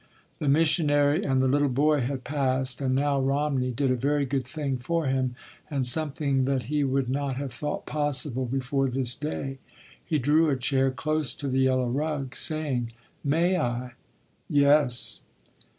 The 0.39 0.49
missionary 0.49 1.23
and 1.23 1.43
the 1.43 1.47
little 1.47 1.69
boy 1.69 1.99
had 2.01 2.23
passed. 2.23 2.81
And 2.81 2.95
now 2.95 3.21
Romney 3.21 3.71
did 3.71 3.91
a 3.91 3.95
very 3.95 4.25
good 4.25 4.47
thing 4.47 4.77
for 4.79 5.05
him, 5.05 5.35
and 5.69 5.85
something 5.85 6.45
that 6.45 6.63
he 6.63 6.83
would 6.83 7.07
not 7.07 7.35
have 7.37 7.53
thought 7.53 7.85
possible 7.85 8.47
before 8.47 8.89
this 8.89 9.13
day. 9.15 9.59
He 10.03 10.17
drew 10.17 10.49
a 10.49 10.55
chair 10.57 10.89
close 10.89 11.35
to 11.35 11.47
the 11.47 11.59
yellow 11.59 11.87
rug, 11.87 12.35
saying: 12.35 12.93
"May 13.23 13.57
I?" 13.59 13.91
"Yes." 14.49 15.21